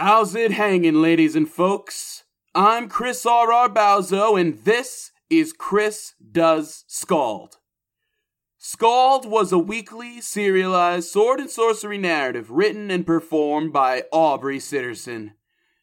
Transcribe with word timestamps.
How's 0.00 0.36
it 0.36 0.52
hanging, 0.52 1.02
ladies 1.02 1.34
and 1.34 1.48
folks? 1.50 2.22
I'm 2.54 2.88
Chris 2.88 3.26
R.R. 3.26 3.68
Bauzo, 3.68 4.40
and 4.40 4.56
this 4.58 5.10
is 5.28 5.52
Chris 5.52 6.14
Does 6.30 6.84
SKALD. 6.86 7.56
SKALD 8.58 9.26
was 9.26 9.50
a 9.50 9.58
weekly, 9.58 10.20
serialized 10.20 11.08
sword 11.08 11.40
and 11.40 11.50
sorcery 11.50 11.98
narrative 11.98 12.48
written 12.48 12.92
and 12.92 13.04
performed 13.04 13.72
by 13.72 14.04
Aubrey 14.12 14.58
Sitterson. 14.58 15.32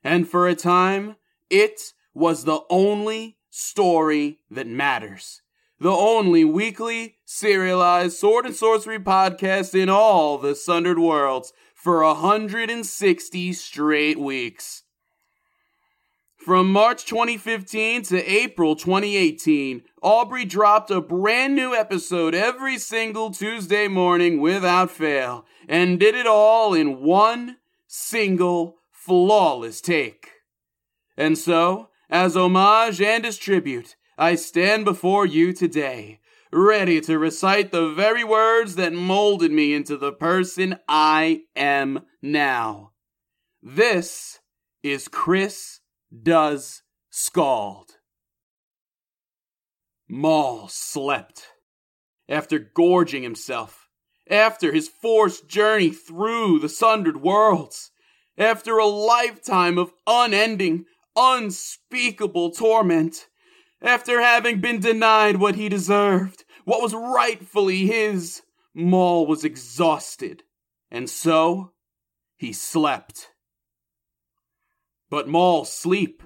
And 0.02 0.30
for 0.30 0.48
a 0.48 0.56
time, 0.56 1.18
it 1.50 1.82
was 2.14 2.46
the 2.46 2.62
only 2.70 3.36
story 3.50 4.40
that 4.50 4.66
matters. 4.66 5.42
The 5.78 5.92
only 5.92 6.46
weekly, 6.46 7.18
serialized 7.26 8.16
sword 8.16 8.46
and 8.46 8.56
sorcery 8.56 8.98
podcast 8.98 9.78
in 9.78 9.90
all 9.90 10.38
the 10.38 10.56
Sundered 10.56 11.00
Worlds 11.00 11.52
for 11.86 12.04
160 12.04 13.54
straight 13.54 14.20
weeks. 14.20 14.86
From 16.36 16.72
March 16.72 17.06
2015 17.06 18.02
to 18.06 18.26
April 18.26 18.76
2018, 18.76 19.84
Aubrey 20.02 20.46
dropped 20.46 20.90
a 20.90 21.00
brand 21.00 21.56
new 21.56 21.76
episode 21.76 22.34
every 22.34 22.80
single 22.80 23.30
Tuesday 23.30 23.88
morning 23.88 24.42
without 24.42 24.90
fail, 24.90 25.46
and 25.70 26.00
did 26.00 26.16
it 26.16 26.26
all 26.26 26.74
in 26.74 27.04
one 27.04 27.58
single 27.86 28.78
flawless 28.90 29.80
take. 29.80 30.30
And 31.16 31.38
so, 31.38 31.90
as 32.10 32.36
homage 32.36 33.00
and 33.00 33.24
as 33.28 33.38
tribute, 33.38 33.96
I 34.18 34.34
stand 34.34 34.86
before 34.86 35.28
you 35.28 35.54
today, 35.54 36.20
ready 36.56 37.02
to 37.02 37.20
recite 37.20 37.70
the 37.72 37.90
very 37.90 38.24
words 38.24 38.76
that 38.76 38.94
molded 38.94 39.52
me 39.52 39.74
into 39.74 39.98
the 39.98 40.14
person 40.14 40.80
I 40.88 41.42
am 41.54 42.06
now. 42.22 42.92
This 43.62 44.40
is 44.82 45.10
Chris 45.10 45.82
Does 46.24 46.82
SKALD. 47.10 47.96
Maul 50.08 50.70
slept. 50.70 51.48
After 52.30 52.58
gorging 52.58 53.24
himself, 53.24 53.90
after 54.30 54.72
his 54.72 54.88
forced 54.88 55.50
journey 55.50 55.90
through 55.90 56.60
the 56.60 56.70
sundered 56.70 57.22
worlds, 57.22 57.92
after 58.38 58.78
a 58.78 58.86
lifetime 58.86 59.78
of 59.78 59.92
unending, 60.08 60.86
unspeakable 61.18 62.52
torment, 62.52 63.28
after 63.82 64.22
having 64.22 64.62
been 64.62 64.80
denied 64.80 65.36
what 65.36 65.56
he 65.56 65.68
deserved, 65.68 66.45
what 66.66 66.82
was 66.82 66.94
rightfully 66.94 67.88
his, 67.88 68.42
Maul 68.74 69.26
was 69.26 69.46
exhausted, 69.46 70.44
and 70.92 71.10
so 71.10 71.72
he 72.36 72.52
slept. 72.52 73.30
But 75.10 75.28
Maul's 75.28 75.72
sleep, 75.72 76.24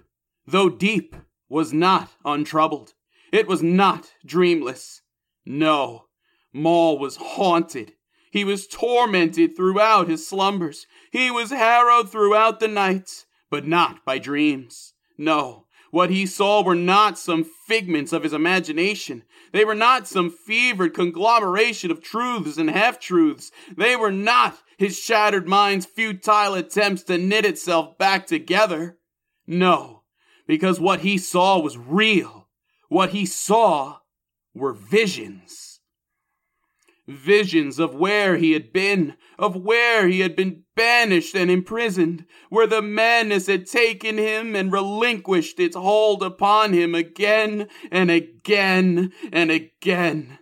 though 0.47 0.69
deep, 0.69 1.15
was 1.47 1.73
not 1.73 2.09
untroubled. 2.25 2.93
It 3.31 3.47
was 3.47 3.61
not 3.61 4.13
dreamless. 4.25 5.01
No, 5.45 6.05
Maul 6.53 6.97
was 6.97 7.17
haunted. 7.17 7.93
He 8.31 8.43
was 8.43 8.67
tormented 8.67 9.55
throughout 9.55 10.07
his 10.07 10.27
slumbers. 10.27 10.85
He 11.11 11.29
was 11.29 11.49
harrowed 11.49 12.11
throughout 12.11 12.59
the 12.59 12.67
nights, 12.67 13.25
but 13.49 13.67
not 13.67 14.05
by 14.05 14.19
dreams. 14.19 14.93
No, 15.17 15.65
what 15.91 16.09
he 16.09 16.25
saw 16.25 16.63
were 16.63 16.75
not 16.75 17.17
some 17.17 17.43
figments 17.43 18.13
of 18.13 18.23
his 18.23 18.33
imagination. 18.33 19.23
They 19.51 19.65
were 19.65 19.75
not 19.75 20.07
some 20.07 20.29
fevered 20.29 20.93
conglomeration 20.93 21.91
of 21.91 22.01
truths 22.01 22.57
and 22.57 22.69
half 22.69 22.99
truths. 22.99 23.51
They 23.75 23.95
were 23.95 24.11
not 24.11 24.57
his 24.77 24.99
shattered 24.99 25.47
mind's 25.47 25.85
futile 25.85 26.53
attempts 26.53 27.03
to 27.03 27.17
knit 27.17 27.45
itself 27.45 27.97
back 27.97 28.27
together. 28.27 28.97
No, 29.45 30.03
because 30.47 30.79
what 30.79 31.01
he 31.01 31.17
saw 31.17 31.59
was 31.59 31.77
real. 31.77 32.47
What 32.87 33.11
he 33.11 33.25
saw 33.25 33.99
were 34.53 34.73
visions 34.73 35.68
visions 37.09 37.79
of 37.79 37.95
where 37.95 38.37
he 38.37 38.51
had 38.51 38.71
been, 38.71 39.15
of 39.37 39.55
where 39.55 40.07
he 40.07 40.19
had 40.19 40.35
been 40.35 40.63
banished 40.75 41.35
and 41.35 41.49
imprisoned, 41.49 42.25
where 42.49 42.67
the 42.67 42.81
madness 42.81 43.47
had 43.47 43.65
taken 43.65 44.17
him 44.17 44.55
and 44.55 44.71
relinquished 44.71 45.59
its 45.59 45.75
hold 45.75 46.23
upon 46.23 46.73
him 46.73 46.93
again 46.95 47.67
and 47.91 48.11
again 48.11 49.11
and 49.31 49.51
again. 49.51 50.39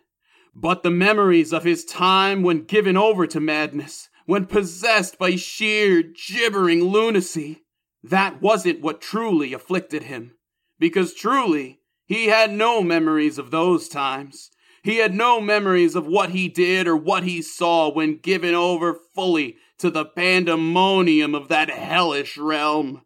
But 0.53 0.83
the 0.83 0.91
memories 0.91 1.53
of 1.53 1.63
his 1.63 1.85
time 1.85 2.41
when 2.44 2.63
given 2.63 2.97
over 2.97 3.27
to 3.27 3.39
madness, 3.39 4.09
when 4.25 4.45
possessed 4.45 5.17
by 5.17 5.35
sheer 5.35 6.03
gibbering 6.03 6.83
lunacy, 6.83 7.63
that 8.03 8.41
wasn't 8.41 8.81
what 8.81 9.01
truly 9.01 9.53
afflicted 9.53 10.03
him. 10.03 10.33
Because 10.79 11.13
truly, 11.13 11.79
he 12.06 12.27
had 12.27 12.51
no 12.51 12.83
memories 12.83 13.38
of 13.38 13.51
those 13.51 13.88
times. 13.88 14.50
He 14.88 15.00
had 15.00 15.14
no 15.14 15.42
memories 15.42 15.96
of 15.96 16.08
what 16.08 16.30
he 16.30 16.48
did 16.48 16.88
or 16.88 16.96
what 16.96 17.24
he 17.24 17.42
saw 17.42 17.92
when 17.92 18.20
given 18.20 18.56
over 18.56 18.98
fully 19.14 19.58
to 19.80 19.90
the 19.90 20.06
pandemonium 20.06 21.36
of 21.36 21.50
that 21.50 21.70
hellish 21.70 22.38
realm. 22.38 23.02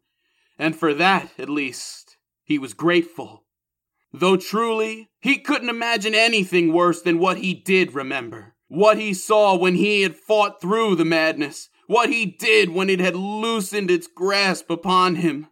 And 0.59 0.75
for 0.75 0.93
that, 0.93 1.31
at 1.39 1.49
least, 1.49 2.17
he 2.43 2.59
was 2.59 2.75
grateful. 2.75 3.45
Though 4.13 4.37
truly, 4.37 5.09
he 5.21 5.39
couldn't 5.39 5.69
imagine 5.69 6.13
anything 6.13 6.71
worse 6.71 7.01
than 7.01 7.17
what 7.17 7.39
he 7.39 7.55
did 7.55 7.95
remember. 7.95 8.53
What 8.67 8.99
he 8.99 9.15
saw 9.15 9.57
when 9.57 9.73
he 9.73 10.03
had 10.03 10.15
fought 10.15 10.61
through 10.61 10.97
the 10.97 11.03
madness. 11.03 11.69
What 11.87 12.11
he 12.11 12.27
did 12.27 12.69
when 12.69 12.91
it 12.91 12.99
had 12.99 13.15
loosened 13.15 13.89
its 13.89 14.05
grasp 14.05 14.69
upon 14.69 15.15
him. 15.15 15.47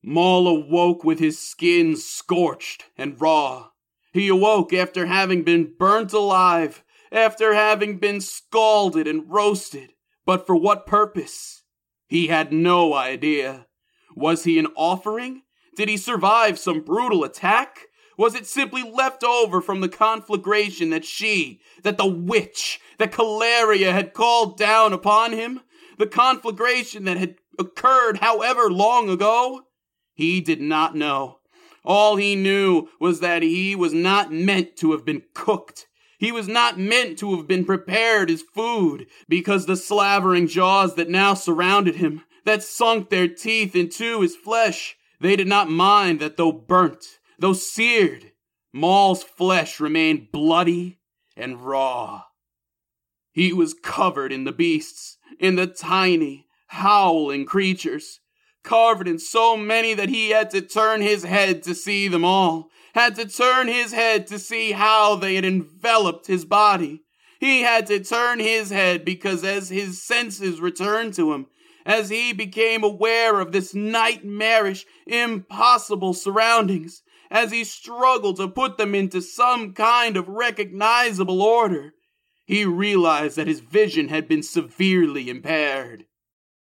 Maul 0.00 0.46
awoke 0.46 1.02
with 1.02 1.18
his 1.18 1.40
skin 1.40 1.96
scorched 1.96 2.84
and 2.96 3.20
raw. 3.20 3.70
He 4.16 4.28
awoke 4.28 4.72
after 4.72 5.04
having 5.04 5.42
been 5.42 5.74
burnt 5.78 6.14
alive, 6.14 6.82
after 7.12 7.52
having 7.52 7.98
been 7.98 8.22
scalded 8.22 9.06
and 9.06 9.30
roasted. 9.30 9.92
But 10.24 10.46
for 10.46 10.56
what 10.56 10.86
purpose? 10.86 11.64
He 12.06 12.28
had 12.28 12.50
no 12.50 12.94
idea. 12.94 13.66
Was 14.14 14.44
he 14.44 14.58
an 14.58 14.68
offering? 14.74 15.42
Did 15.76 15.90
he 15.90 15.98
survive 15.98 16.58
some 16.58 16.80
brutal 16.80 17.24
attack? 17.24 17.88
Was 18.16 18.34
it 18.34 18.46
simply 18.46 18.82
left 18.82 19.22
over 19.22 19.60
from 19.60 19.82
the 19.82 19.88
conflagration 19.90 20.88
that 20.88 21.04
she, 21.04 21.60
that 21.82 21.98
the 21.98 22.06
witch, 22.06 22.80
that 22.96 23.12
Caleria 23.12 23.92
had 23.92 24.14
called 24.14 24.56
down 24.56 24.94
upon 24.94 25.32
him? 25.32 25.60
The 25.98 26.06
conflagration 26.06 27.04
that 27.04 27.18
had 27.18 27.34
occurred 27.58 28.20
however 28.20 28.70
long 28.70 29.10
ago? 29.10 29.66
He 30.14 30.40
did 30.40 30.62
not 30.62 30.96
know. 30.96 31.40
All 31.86 32.16
he 32.16 32.34
knew 32.34 32.88
was 33.00 33.20
that 33.20 33.42
he 33.42 33.76
was 33.76 33.94
not 33.94 34.32
meant 34.32 34.76
to 34.78 34.90
have 34.90 35.04
been 35.04 35.22
cooked. 35.34 35.86
He 36.18 36.32
was 36.32 36.48
not 36.48 36.78
meant 36.78 37.18
to 37.20 37.36
have 37.36 37.46
been 37.46 37.64
prepared 37.64 38.30
as 38.30 38.42
food, 38.42 39.06
because 39.28 39.66
the 39.66 39.76
slavering 39.76 40.48
jaws 40.48 40.96
that 40.96 41.08
now 41.08 41.34
surrounded 41.34 41.96
him, 41.96 42.24
that 42.44 42.62
sunk 42.62 43.10
their 43.10 43.28
teeth 43.28 43.76
into 43.76 44.20
his 44.20 44.34
flesh, 44.34 44.96
they 45.20 45.36
did 45.36 45.46
not 45.46 45.70
mind 45.70 46.20
that 46.20 46.36
though 46.36 46.52
burnt, 46.52 47.04
though 47.38 47.52
seared, 47.52 48.32
Maul's 48.72 49.22
flesh 49.22 49.78
remained 49.78 50.32
bloody 50.32 50.98
and 51.36 51.60
raw. 51.60 52.24
He 53.30 53.52
was 53.52 53.74
covered 53.74 54.32
in 54.32 54.44
the 54.44 54.52
beasts, 54.52 55.18
in 55.38 55.56
the 55.56 55.66
tiny, 55.66 56.46
howling 56.68 57.44
creatures, 57.46 58.20
carved 58.66 59.08
in 59.08 59.18
so 59.18 59.56
many 59.56 59.94
that 59.94 60.10
he 60.10 60.30
had 60.30 60.50
to 60.50 60.60
turn 60.60 61.00
his 61.00 61.22
head 61.22 61.62
to 61.62 61.74
see 61.74 62.08
them 62.08 62.24
all, 62.24 62.68
had 62.94 63.14
to 63.14 63.26
turn 63.26 63.68
his 63.68 63.92
head 63.92 64.26
to 64.26 64.38
see 64.38 64.72
how 64.72 65.16
they 65.16 65.36
had 65.36 65.44
enveloped 65.44 66.26
his 66.26 66.44
body. 66.44 67.02
He 67.40 67.62
had 67.62 67.86
to 67.86 68.02
turn 68.02 68.40
his 68.40 68.70
head 68.70 69.04
because 69.04 69.44
as 69.44 69.68
his 69.68 70.02
senses 70.02 70.60
returned 70.60 71.14
to 71.14 71.32
him, 71.32 71.46
as 71.86 72.08
he 72.10 72.32
became 72.32 72.82
aware 72.82 73.40
of 73.40 73.52
this 73.52 73.74
nightmarish, 73.74 74.84
impossible 75.06 76.14
surroundings, 76.14 77.02
as 77.30 77.52
he 77.52 77.64
struggled 77.64 78.36
to 78.36 78.48
put 78.48 78.76
them 78.76 78.94
into 78.94 79.20
some 79.20 79.72
kind 79.72 80.16
of 80.16 80.28
recognizable 80.28 81.40
order, 81.40 81.92
he 82.44 82.64
realized 82.64 83.36
that 83.36 83.48
his 83.48 83.60
vision 83.60 84.08
had 84.08 84.28
been 84.28 84.42
severely 84.42 85.28
impaired. 85.28 86.06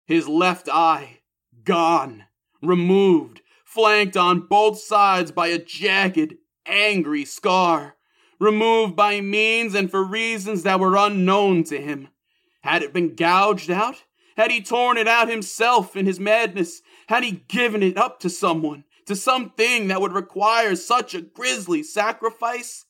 His 0.07 0.29
left 0.29 0.69
eye, 0.71 1.22
Gone. 1.65 2.25
Removed. 2.63 3.41
Flanked 3.65 4.17
on 4.17 4.47
both 4.47 4.79
sides 4.79 5.31
by 5.31 5.49
a 5.49 5.59
jagged, 5.59 6.37
angry 6.67 7.25
scar. 7.25 7.97
Removed 8.39 8.97
by 8.97 9.21
means 9.21 9.75
and 9.75 9.91
for 9.91 10.03
reasons 10.03 10.63
that 10.63 10.81
were 10.81 10.97
unknown 10.97 11.65
to 11.65 11.81
him. 11.81 12.09
Had 12.63 12.83
it 12.83 12.93
been 12.93 13.15
gouged 13.15 13.71
out? 13.71 14.05
Had 14.37 14.51
he 14.51 14.63
torn 14.63 14.97
it 14.97 15.07
out 15.07 15.29
himself 15.29 15.97
in 15.97 16.07
his 16.07 16.19
madness? 16.19 16.83
Had 17.09 17.25
he 17.25 17.45
given 17.49 17.83
it 17.83 17.97
up 17.97 18.21
to 18.21 18.31
someone? 18.31 18.85
To 19.07 19.17
something 19.17 19.89
that 19.89 20.01
would 20.01 20.13
require 20.13 20.77
such 20.77 21.15
a 21.15 21.21
grisly 21.21 21.83
sacrifice? 21.83 22.85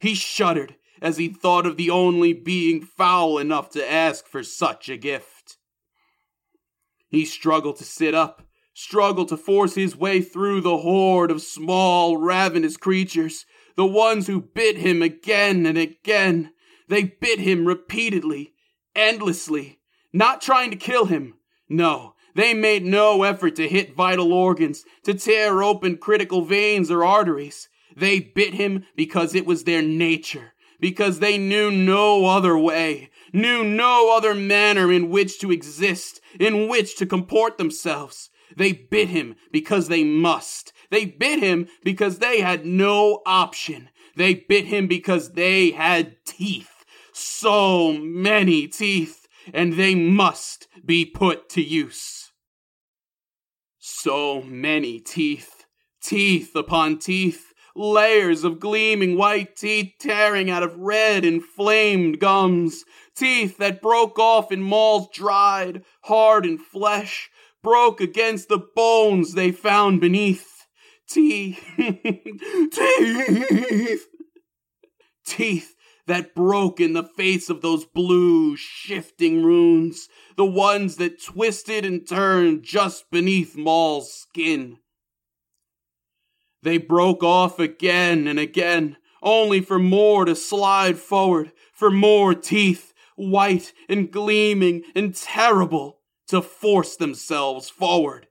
He 0.00 0.14
shuddered 0.14 0.76
as 1.00 1.16
he 1.16 1.28
thought 1.28 1.66
of 1.66 1.76
the 1.76 1.90
only 1.90 2.32
being 2.32 2.82
foul 2.82 3.38
enough 3.38 3.70
to 3.70 3.90
ask 3.90 4.26
for 4.26 4.42
such 4.42 4.88
a 4.88 4.96
gift. 4.96 5.35
He 7.16 7.24
struggled 7.24 7.76
to 7.76 7.84
sit 7.84 8.14
up, 8.14 8.42
struggled 8.74 9.28
to 9.28 9.38
force 9.38 9.74
his 9.74 9.96
way 9.96 10.20
through 10.20 10.60
the 10.60 10.76
horde 10.76 11.30
of 11.30 11.40
small, 11.40 12.18
ravenous 12.18 12.76
creatures, 12.76 13.46
the 13.74 13.86
ones 13.86 14.26
who 14.26 14.42
bit 14.42 14.76
him 14.76 15.00
again 15.00 15.64
and 15.64 15.78
again. 15.78 16.52
They 16.88 17.04
bit 17.04 17.38
him 17.38 17.64
repeatedly, 17.64 18.52
endlessly, 18.94 19.80
not 20.12 20.42
trying 20.42 20.70
to 20.72 20.76
kill 20.76 21.06
him. 21.06 21.38
No, 21.70 22.16
they 22.34 22.52
made 22.52 22.84
no 22.84 23.22
effort 23.22 23.56
to 23.56 23.66
hit 23.66 23.96
vital 23.96 24.30
organs, 24.30 24.84
to 25.04 25.14
tear 25.14 25.62
open 25.62 25.96
critical 25.96 26.42
veins 26.42 26.90
or 26.90 27.02
arteries. 27.02 27.70
They 27.96 28.20
bit 28.20 28.52
him 28.52 28.84
because 28.94 29.34
it 29.34 29.46
was 29.46 29.64
their 29.64 29.80
nature, 29.80 30.52
because 30.78 31.20
they 31.20 31.38
knew 31.38 31.70
no 31.70 32.26
other 32.26 32.58
way, 32.58 33.08
knew 33.32 33.64
no 33.64 34.14
other 34.16 34.34
manner 34.34 34.92
in 34.92 35.10
which 35.10 35.38
to 35.40 35.52
exist, 35.52 36.20
in 36.38 36.68
which 36.68 36.96
to 36.96 37.06
comport 37.06 37.58
themselves. 37.58 38.30
They 38.56 38.72
bit 38.72 39.08
him 39.08 39.36
because 39.52 39.88
they 39.88 40.04
must. 40.04 40.72
They 40.90 41.04
bit 41.04 41.40
him 41.40 41.68
because 41.82 42.18
they 42.18 42.40
had 42.40 42.64
no 42.64 43.22
option. 43.26 43.90
They 44.14 44.34
bit 44.34 44.66
him 44.66 44.86
because 44.86 45.32
they 45.32 45.72
had 45.72 46.16
teeth. 46.24 46.84
So 47.12 47.92
many 47.92 48.66
teeth, 48.68 49.26
and 49.52 49.74
they 49.74 49.94
must 49.94 50.68
be 50.84 51.04
put 51.04 51.48
to 51.50 51.62
use. 51.62 52.32
So 53.78 54.42
many 54.42 55.00
teeth, 55.00 55.64
teeth 56.02 56.54
upon 56.54 56.98
teeth, 56.98 57.52
layers 57.76 58.44
of 58.44 58.58
gleaming 58.58 59.16
white 59.16 59.54
teeth 59.56 59.92
tearing 60.00 60.50
out 60.50 60.62
of 60.62 60.76
red 60.76 61.24
inflamed 61.24 62.18
gums, 62.18 62.84
teeth 63.14 63.58
that 63.58 63.82
broke 63.82 64.18
off 64.18 64.50
in 64.50 64.62
Maul's 64.62 65.08
dried, 65.12 65.84
hardened 66.02 66.60
flesh, 66.60 67.30
broke 67.62 68.00
against 68.00 68.48
the 68.48 68.58
bones 68.74 69.34
they 69.34 69.52
found 69.52 70.00
beneath. 70.00 70.66
Teeth, 71.08 71.64
teeth, 72.72 74.06
teeth 75.26 75.74
that 76.06 76.34
broke 76.34 76.80
in 76.80 76.92
the 76.94 77.08
face 77.16 77.50
of 77.50 77.62
those 77.62 77.84
blue, 77.84 78.56
shifting 78.56 79.42
runes, 79.42 80.08
the 80.36 80.46
ones 80.46 80.96
that 80.96 81.22
twisted 81.22 81.84
and 81.84 82.08
turned 82.08 82.62
just 82.62 83.10
beneath 83.10 83.56
Maul's 83.56 84.12
skin. 84.12 84.78
They 86.62 86.78
broke 86.78 87.22
off 87.22 87.58
again 87.58 88.26
and 88.26 88.38
again, 88.38 88.96
only 89.22 89.60
for 89.60 89.78
more 89.78 90.24
to 90.24 90.34
slide 90.34 90.98
forward, 90.98 91.52
for 91.72 91.90
more 91.90 92.34
teeth, 92.34 92.92
white 93.16 93.72
and 93.88 94.10
gleaming 94.10 94.84
and 94.94 95.14
terrible, 95.14 96.00
to 96.28 96.42
force 96.42 96.96
themselves 96.96 97.68
forward. 97.68 98.26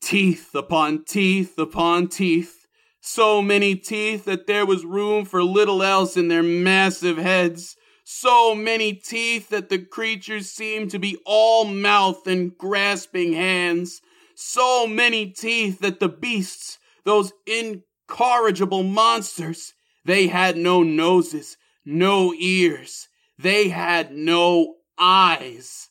Teeth 0.00 0.54
upon 0.54 1.04
teeth 1.04 1.58
upon 1.58 2.08
teeth, 2.08 2.66
so 3.00 3.40
many 3.40 3.76
teeth 3.76 4.24
that 4.24 4.46
there 4.46 4.66
was 4.66 4.84
room 4.84 5.24
for 5.24 5.42
little 5.42 5.82
else 5.82 6.16
in 6.16 6.28
their 6.28 6.42
massive 6.42 7.16
heads, 7.16 7.76
so 8.04 8.54
many 8.54 8.92
teeth 8.92 9.48
that 9.50 9.68
the 9.68 9.78
creatures 9.78 10.50
seemed 10.50 10.90
to 10.90 10.98
be 10.98 11.16
all 11.24 11.64
mouth 11.64 12.26
and 12.26 12.56
grasping 12.58 13.32
hands, 13.32 14.02
so 14.42 14.86
many 14.86 15.26
teeth 15.26 15.80
that 15.80 16.00
the 16.00 16.08
beasts, 16.08 16.78
those 17.04 17.32
incorrigible 17.46 18.82
monsters, 18.82 19.74
they 20.04 20.26
had 20.26 20.56
no 20.56 20.82
noses, 20.82 21.56
no 21.84 22.34
ears, 22.34 23.08
they 23.38 23.68
had 23.68 24.12
no 24.12 24.76
eyes. 24.98 25.90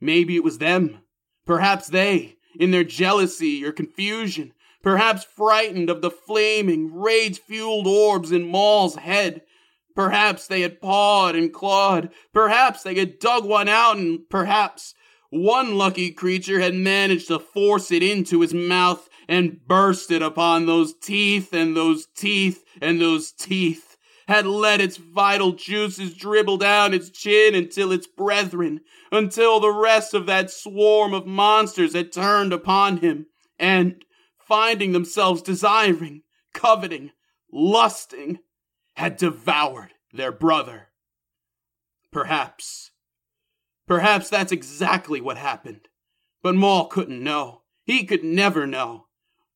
Maybe 0.00 0.36
it 0.36 0.44
was 0.44 0.58
them. 0.58 1.00
Perhaps 1.46 1.88
they, 1.88 2.36
in 2.58 2.70
their 2.70 2.84
jealousy 2.84 3.64
or 3.64 3.72
confusion, 3.72 4.52
perhaps 4.82 5.24
frightened 5.24 5.90
of 5.90 6.00
the 6.00 6.10
flaming, 6.10 6.94
rage 6.94 7.38
fueled 7.40 7.86
orbs 7.86 8.32
in 8.32 8.46
Maul's 8.46 8.96
head, 8.96 9.42
perhaps 9.94 10.46
they 10.46 10.62
had 10.62 10.80
pawed 10.80 11.34
and 11.34 11.52
clawed, 11.52 12.10
perhaps 12.32 12.82
they 12.82 12.94
had 12.94 13.18
dug 13.18 13.44
one 13.44 13.68
out, 13.68 13.96
and 13.96 14.28
perhaps 14.28 14.94
one 15.30 15.76
lucky 15.76 16.10
creature 16.10 16.60
had 16.60 16.74
managed 16.74 17.28
to 17.28 17.38
force 17.38 17.90
it 17.90 18.02
into 18.02 18.40
his 18.40 18.52
mouth 18.52 19.08
and 19.28 19.66
burst 19.66 20.10
it 20.10 20.22
upon 20.22 20.66
those 20.66 20.92
teeth 20.92 21.52
and 21.52 21.76
those 21.76 22.06
teeth 22.16 22.64
and 22.80 23.00
those 23.00 23.32
teeth 23.32 23.90
had 24.30 24.46
let 24.46 24.80
its 24.80 24.96
vital 24.96 25.52
juices 25.52 26.14
dribble 26.14 26.56
down 26.56 26.94
its 26.94 27.10
chin 27.10 27.52
until 27.54 27.90
its 27.90 28.06
brethren, 28.06 28.80
until 29.10 29.58
the 29.58 29.72
rest 29.72 30.14
of 30.14 30.26
that 30.26 30.50
swarm 30.50 31.12
of 31.12 31.26
monsters 31.26 31.94
had 31.94 32.12
turned 32.12 32.52
upon 32.52 32.98
him, 32.98 33.26
and, 33.58 34.04
finding 34.38 34.92
themselves 34.92 35.42
desiring, 35.42 36.22
coveting, 36.54 37.10
lusting, 37.52 38.38
had 38.94 39.16
devoured 39.16 39.92
their 40.12 40.30
brother. 40.30 40.90
Perhaps, 42.12 42.89
perhaps 43.90 44.30
that's 44.30 44.52
exactly 44.52 45.20
what 45.20 45.36
happened. 45.36 45.88
But 46.44 46.54
Maul 46.54 46.86
couldn't 46.86 47.24
know. 47.24 47.62
He 47.82 48.04
could 48.04 48.22
never 48.22 48.64
know. 48.64 49.06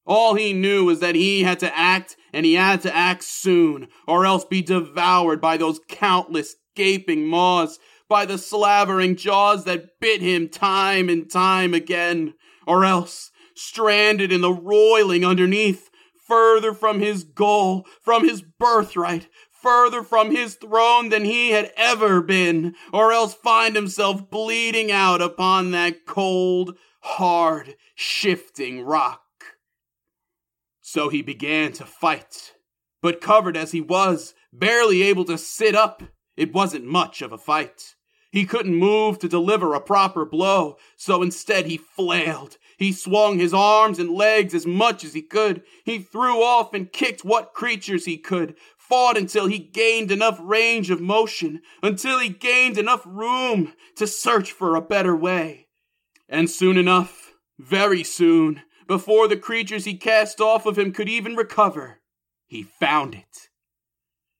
All 0.04 0.34
he 0.34 0.52
knew 0.52 0.86
was 0.86 0.98
that 0.98 1.14
he 1.14 1.44
had 1.44 1.60
to 1.60 1.78
act, 1.78 2.16
and 2.32 2.44
he 2.44 2.54
had 2.54 2.82
to 2.82 2.94
act 2.94 3.22
soon, 3.22 3.86
or 4.08 4.26
else 4.26 4.44
be 4.44 4.60
devoured 4.60 5.40
by 5.40 5.56
those 5.56 5.78
countless 5.88 6.56
gaping 6.75 7.28
maws, 7.28 7.78
by 8.08 8.26
the 8.26 8.36
slavering 8.36 9.14
jaws 9.14 9.62
that 9.66 10.00
bit 10.00 10.20
him 10.20 10.48
time 10.48 11.08
and 11.08 11.30
time 11.30 11.72
again, 11.72 12.34
or 12.66 12.84
else, 12.84 13.30
stranded 13.54 14.32
in 14.32 14.40
the 14.40 14.52
roiling 14.52 15.25
underneath, 15.25 15.90
further 16.26 16.75
from 16.75 16.98
his 16.98 17.22
goal, 17.22 17.87
from 18.02 18.28
his 18.28 18.42
birthright, 18.42 19.28
further 19.64 20.02
from 20.02 20.31
his 20.31 20.56
throne 20.56 21.08
than 21.08 21.25
he 21.25 21.52
had 21.52 21.72
ever 21.75 22.20
been, 22.20 22.75
or 22.93 23.12
else 23.12 23.32
find 23.32 23.75
himself 23.75 24.28
bleeding 24.28 24.93
out 24.93 25.22
upon 25.22 25.70
that 25.70 26.05
cold, 26.05 26.76
hard, 27.00 27.75
shifting 27.94 28.82
rock. 28.82 29.22
So 30.82 31.08
he 31.08 31.22
began 31.22 31.72
to 31.72 31.87
fight. 31.87 32.52
But 33.00 33.22
covered 33.22 33.56
as 33.56 33.72
he 33.72 33.81
was, 33.81 34.34
barely 34.52 35.02
able 35.02 35.25
to 35.25 35.38
sit 35.38 35.75
up, 35.75 36.02
it 36.37 36.52
wasn't 36.52 36.84
much 36.84 37.22
of 37.22 37.32
a 37.32 37.38
fight. 37.38 37.94
He 38.34 38.44
couldn't 38.44 38.75
move 38.75 39.20
to 39.20 39.28
deliver 39.28 39.75
a 39.75 39.81
proper 39.81 40.25
blow, 40.25 40.76
so 40.97 41.23
instead 41.23 41.66
he 41.66 41.76
flailed. 41.76 42.59
He 42.76 42.90
swung 42.90 43.38
his 43.38 43.54
arms 43.54 44.00
and 44.00 44.11
legs 44.11 44.54
as 44.54 44.66
much 44.66 45.04
as 45.04 45.14
he 45.14 45.23
could. 45.23 45.62
He 45.85 46.00
threw 46.00 46.42
off 46.42 46.75
and 46.75 46.92
kicked 46.92 47.25
what 47.25 47.54
creatures 47.54 48.06
he 48.06 48.18
could, 48.18 48.56
fought 48.88 49.17
until 49.17 49.47
he 49.47 49.59
gained 49.59 50.11
enough 50.11 50.38
range 50.43 50.91
of 50.91 51.00
motion, 51.00 51.62
until 51.83 52.19
he 52.19 52.29
gained 52.29 52.79
enough 52.79 53.03
room 53.07 53.73
to 53.97 54.07
search 54.07 54.53
for 54.53 54.76
a 54.76 54.83
better 54.83 55.17
way. 55.17 55.69
And 56.29 56.50
soon 56.50 56.76
enough, 56.76 57.33
very 57.59 58.05
soon, 58.05 58.62
before 58.87 59.29
the 59.29 59.37
creatures 59.37 59.85
he 59.85 59.97
cast 59.97 60.41
off 60.41 60.67
of 60.67 60.79
him 60.79 60.93
could 60.93 61.09
even 61.09 61.37
recover. 61.37 62.00
He 62.47 62.62
found 62.62 63.14
it. 63.14 63.49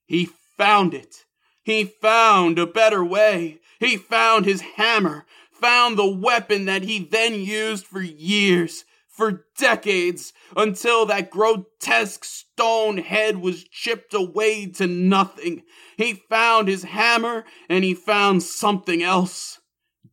He 0.05 0.29
found 0.57 0.93
it. 0.93 1.25
He 1.63 1.83
found 1.83 2.59
a 2.59 2.67
better 2.67 3.03
way. 3.03 3.59
He 3.79 3.97
found 3.97 4.45
his 4.45 4.61
hammer, 4.61 5.25
found 5.51 5.97
the 5.97 6.09
weapon 6.09 6.65
that 6.65 6.83
he 6.83 6.99
then 6.99 7.33
used 7.33 7.85
for 7.85 8.01
years, 8.01 8.85
for 9.15 9.45
decades, 9.57 10.33
until 10.57 11.05
that 11.05 11.29
grotesque 11.29 12.25
stone 12.25 12.97
head 12.97 13.37
was 13.37 13.63
chipped 13.63 14.13
away 14.13 14.65
to 14.67 14.87
nothing. 14.87 15.63
He 15.97 16.13
found 16.13 16.67
his 16.67 16.83
hammer 16.83 17.45
and 17.69 17.83
he 17.83 17.93
found 17.93 18.43
something 18.43 19.01
else. 19.01 19.59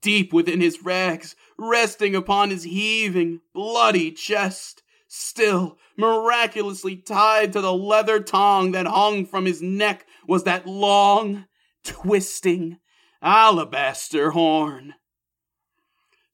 Deep 0.00 0.32
within 0.32 0.60
his 0.60 0.82
rags, 0.82 1.36
resting 1.58 2.14
upon 2.14 2.50
his 2.50 2.64
heaving, 2.64 3.40
bloody 3.54 4.10
chest, 4.10 4.82
still 5.06 5.78
miraculously 5.96 6.96
tied 6.96 7.52
to 7.52 7.60
the 7.60 7.72
leather 7.72 8.18
tongue 8.20 8.72
that 8.72 8.86
hung 8.86 9.26
from 9.26 9.44
his 9.44 9.62
neck 9.62 10.06
was 10.26 10.44
that 10.44 10.66
long, 10.66 11.44
twisting, 11.84 12.78
alabaster 13.20 14.30
horn. 14.30 14.94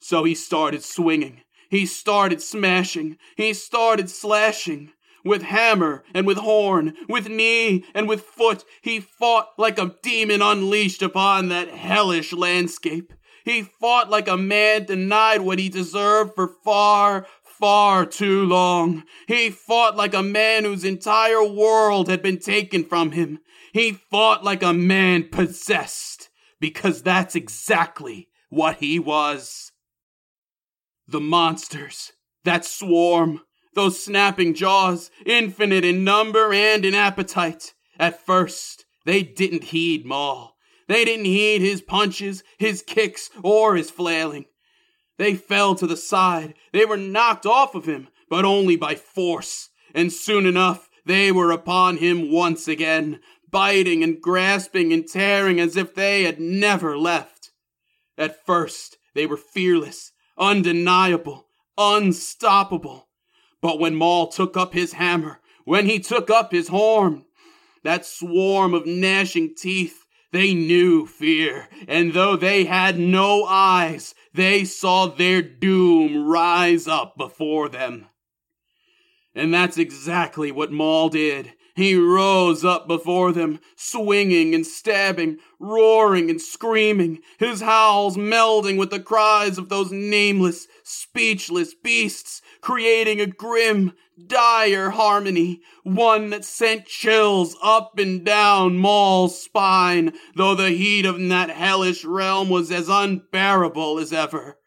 So 0.01 0.25
he 0.25 0.35
started 0.35 0.83
swinging. 0.83 1.43
He 1.69 1.87
started 1.87 2.43
smashing. 2.43 3.19
He 3.37 3.55
started 3.55 4.11
slashing. 4.11 4.93
With 5.25 5.43
hammer 5.43 6.05
and 6.15 6.27
with 6.27 6.39
horn, 6.39 6.95
with 7.09 7.29
knee 7.29 7.85
and 7.93 8.09
with 8.09 8.23
foot, 8.23 8.65
he 8.81 9.01
fought 9.01 9.51
like 9.59 9.79
a 9.79 9.95
demon 10.03 10.41
unleashed 10.41 11.03
upon 11.03 11.49
that 11.49 11.69
hellish 11.69 12.33
landscape. 12.33 13.13
He 13.45 13.63
fought 13.63 14.09
like 14.09 14.29
a 14.29 14.37
man 14.37 14.85
denied 14.85 15.41
what 15.41 15.59
he 15.59 15.69
deserved 15.69 16.35
for 16.35 16.49
far, 16.65 17.27
far 17.43 18.07
too 18.07 18.45
long. 18.45 19.05
He 19.27 19.51
fought 19.51 19.97
like 19.97 20.15
a 20.15 20.23
man 20.23 20.65
whose 20.65 20.85
entire 20.85 21.43
world 21.45 22.09
had 22.09 22.23
been 22.23 22.39
taken 22.39 22.85
from 22.85 23.13
him. 23.13 23.41
He 23.73 23.93
fought 23.93 24.45
like 24.45 24.63
a 24.63 24.73
man 24.73 25.29
possessed, 25.31 26.29
because 26.61 27.03
that's 27.03 27.35
exactly 27.35 28.29
what 28.49 28.77
he 28.77 28.99
was. 28.99 29.73
The 31.09 31.21
monsters, 31.21 32.13
that 32.45 32.67
swarm, 32.67 33.41
those 33.75 34.05
snapping 34.05 34.55
jaws, 34.55 35.11
infinite 35.25 35.85
in 35.85 36.05
number 36.05 36.53
and 36.53 36.85
in 36.85 36.95
appetite. 36.95 37.73
At 37.99 38.25
first, 38.25 38.85
they 39.07 39.23
didn't 39.23 39.65
heed 39.65 40.05
Maul. 40.05 40.55
They 40.87 41.05
didn't 41.05 41.25
heed 41.25 41.63
his 41.63 41.81
punches, 41.81 42.43
his 42.59 42.83
kicks, 42.83 43.31
or 43.43 43.75
his 43.75 43.91
flailing. 43.91 44.45
They 45.17 45.35
fell 45.35 45.75
to 45.77 45.87
the 45.87 45.97
side. 45.97 46.55
They 46.73 46.85
were 46.85 46.97
knocked 46.97 47.47
off 47.47 47.75
of 47.75 47.87
him, 47.87 48.09
but 48.29 48.45
only 48.45 48.77
by 48.77 48.95
force. 48.95 49.71
And 49.95 50.13
soon 50.13 50.45
enough, 50.45 50.89
they 51.07 51.33
were 51.33 51.51
upon 51.51 51.97
him 51.97 52.31
once 52.31 52.69
again, 52.69 53.21
biting 53.51 54.03
and 54.03 54.21
grasping 54.21 54.93
and 54.93 55.09
tearing 55.09 55.59
as 55.59 55.77
if 55.77 55.95
they 55.95 56.25
had 56.25 56.39
never 56.39 56.99
left. 56.99 57.51
At 58.19 58.45
first, 58.45 58.99
they 59.15 59.27
were 59.27 59.37
fearless, 59.39 60.13
undeniable, 60.39 61.47
unstoppable. 61.77 63.09
But 63.61 63.79
when 63.79 63.95
Maul 63.95 64.29
took 64.29 64.57
up 64.57 64.73
his 64.73 64.93
hammer, 64.95 65.41
when 65.65 65.87
he 65.87 65.99
took 65.99 66.31
up 66.31 66.53
his 66.53 66.69
horn, 66.69 67.25
that 67.83 68.07
swarm 68.07 68.75
of 68.75 68.87
gnashing 68.87 69.55
teeth, 69.57 70.05
they 70.33 70.55
knew 70.55 71.07
fear, 71.07 71.69
and 71.87 72.13
though 72.13 72.37
they 72.37 72.65
had 72.65 72.99
no 72.99 73.45
eyes, 73.45 74.15
they 74.35 74.65
saw 74.65 75.07
their 75.07 75.41
doom 75.41 76.27
rise 76.27 76.87
up 76.87 77.17
before 77.17 77.69
them. 77.69 78.07
And 79.35 79.55
that's 79.55 79.79
exactly 79.79 80.53
what 80.53 80.73
Maul 80.73 81.09
did. 81.09 81.55
He 81.79 81.95
rose 81.95 82.65
up 82.65 82.89
before 82.89 83.31
them, 83.31 83.61
swinging 83.77 84.53
and 84.53 84.67
stabbing, 84.67 85.39
roaring 85.61 86.29
and 86.29 86.43
screaming, 86.43 87.21
his 87.39 87.61
howls 87.61 88.17
melding 88.17 88.77
with 88.77 88.91
the 88.91 88.99
cries 88.99 89.59
of 89.59 89.69
those 89.69 89.93
nameless, 89.93 90.67
speechless 90.83 91.75
beasts, 91.75 92.43
creating 92.61 93.21
a 93.21 93.27
grim, 93.27 93.93
dire 94.27 94.91
harmony, 94.91 95.61
one 95.85 96.31
that 96.31 96.45
sent 96.45 96.87
chills 96.87 97.57
up 97.63 97.97
and 97.97 98.25
down 98.25 98.77
Maul's 98.77 99.41
spine, 99.41 100.15
though 100.35 100.57
the 100.57 100.71
heat 100.71 101.07
of 101.07 101.21
that 101.29 101.51
hellish 101.51 102.05
realm 102.05 102.49
was 102.49 102.73
as 102.73 102.89
unbearable 102.89 104.01
as 104.01 104.13
ever. 104.13 104.59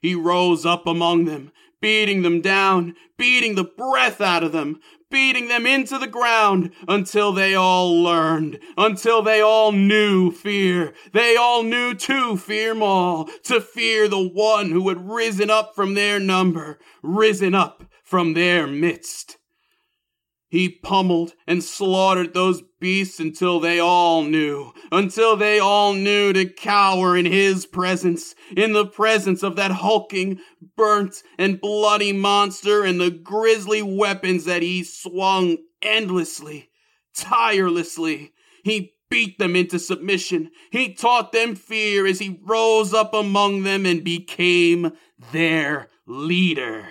He 0.00 0.14
rose 0.14 0.64
up 0.64 0.86
among 0.86 1.24
them, 1.24 1.50
beating 1.82 2.22
them 2.22 2.40
down, 2.40 2.94
beating 3.18 3.56
the 3.56 3.64
breath 3.64 4.22
out 4.22 4.42
of 4.42 4.52
them, 4.52 4.80
beating 5.10 5.48
them 5.48 5.66
into 5.66 5.98
the 5.98 6.06
ground 6.06 6.70
until 6.88 7.32
they 7.32 7.54
all 7.54 8.02
learned, 8.02 8.58
until 8.78 9.20
they 9.20 9.42
all 9.42 9.72
knew 9.72 10.30
fear. 10.30 10.94
They 11.12 11.36
all 11.36 11.62
knew 11.62 11.92
to 11.92 12.38
fear 12.38 12.74
Maul, 12.74 13.28
to 13.44 13.60
fear 13.60 14.08
the 14.08 14.26
one 14.26 14.70
who 14.70 14.88
had 14.88 15.10
risen 15.10 15.50
up 15.50 15.74
from 15.74 15.92
their 15.92 16.18
number, 16.18 16.78
risen 17.02 17.54
up 17.54 17.84
from 18.02 18.32
their 18.32 18.66
midst. 18.66 19.36
He 20.52 20.68
pummeled 20.68 21.32
and 21.46 21.64
slaughtered 21.64 22.34
those 22.34 22.62
beasts 22.78 23.18
until 23.18 23.58
they 23.58 23.80
all 23.80 24.22
knew, 24.22 24.74
until 24.92 25.34
they 25.34 25.58
all 25.58 25.94
knew 25.94 26.34
to 26.34 26.44
cower 26.44 27.16
in 27.16 27.24
his 27.24 27.64
presence, 27.64 28.34
in 28.54 28.74
the 28.74 28.84
presence 28.84 29.42
of 29.42 29.56
that 29.56 29.70
hulking, 29.70 30.40
burnt, 30.76 31.22
and 31.38 31.58
bloody 31.58 32.12
monster 32.12 32.84
and 32.84 33.00
the 33.00 33.10
grisly 33.10 33.80
weapons 33.80 34.44
that 34.44 34.60
he 34.60 34.84
swung 34.84 35.56
endlessly, 35.80 36.68
tirelessly. 37.16 38.34
He 38.62 38.92
beat 39.08 39.38
them 39.38 39.56
into 39.56 39.78
submission. 39.78 40.50
He 40.70 40.92
taught 40.92 41.32
them 41.32 41.54
fear 41.54 42.06
as 42.06 42.18
he 42.18 42.42
rose 42.44 42.92
up 42.92 43.14
among 43.14 43.62
them 43.62 43.86
and 43.86 44.04
became 44.04 44.92
their 45.32 45.88
leader. 46.06 46.88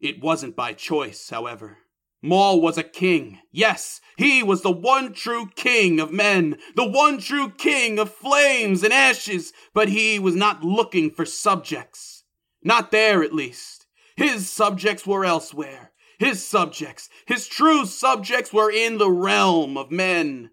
It 0.00 0.22
wasn't 0.22 0.56
by 0.56 0.72
choice, 0.72 1.28
however. 1.28 1.76
Maul 2.22 2.60
was 2.60 2.76
a 2.76 2.82
king. 2.82 3.38
Yes, 3.50 4.00
he 4.16 4.42
was 4.42 4.62
the 4.62 4.70
one 4.70 5.12
true 5.14 5.48
king 5.54 5.98
of 6.00 6.12
men, 6.12 6.58
the 6.76 6.88
one 6.88 7.18
true 7.18 7.50
king 7.50 7.98
of 7.98 8.12
flames 8.12 8.82
and 8.82 8.92
ashes, 8.92 9.52
but 9.72 9.88
he 9.88 10.18
was 10.18 10.34
not 10.34 10.62
looking 10.62 11.10
for 11.10 11.24
subjects. 11.24 12.24
Not 12.62 12.90
there, 12.90 13.22
at 13.22 13.32
least. 13.32 13.86
His 14.16 14.50
subjects 14.50 15.06
were 15.06 15.24
elsewhere. 15.24 15.92
His 16.18 16.46
subjects, 16.46 17.08
his 17.24 17.48
true 17.48 17.86
subjects, 17.86 18.52
were 18.52 18.70
in 18.70 18.98
the 18.98 19.10
realm 19.10 19.78
of 19.78 19.90
men. 19.90 20.50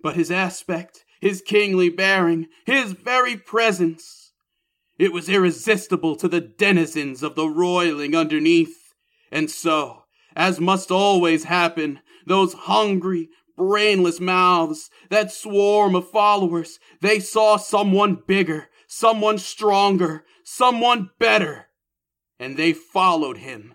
But 0.00 0.16
his 0.16 0.32
aspect, 0.32 1.04
his 1.20 1.40
kingly 1.40 1.88
bearing, 1.88 2.48
his 2.64 2.90
very 2.90 3.36
presence, 3.36 4.32
it 4.98 5.12
was 5.12 5.28
irresistible 5.28 6.16
to 6.16 6.26
the 6.26 6.40
denizens 6.40 7.22
of 7.22 7.36
the 7.36 7.46
roiling 7.48 8.16
underneath. 8.16 8.94
And 9.30 9.48
so, 9.48 10.05
as 10.36 10.60
must 10.60 10.90
always 10.90 11.44
happen, 11.44 12.00
those 12.26 12.52
hungry, 12.52 13.30
brainless 13.56 14.20
mouths, 14.20 14.90
that 15.08 15.32
swarm 15.32 15.96
of 15.96 16.10
followers, 16.10 16.78
they 17.00 17.18
saw 17.18 17.56
someone 17.56 18.22
bigger, 18.26 18.68
someone 18.86 19.38
stronger, 19.38 20.24
someone 20.44 21.10
better, 21.18 21.68
and 22.38 22.58
they 22.58 22.74
followed 22.74 23.38
him. 23.38 23.74